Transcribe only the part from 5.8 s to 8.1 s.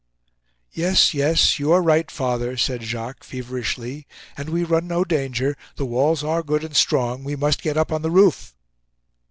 walls are good and strong. We must get up on the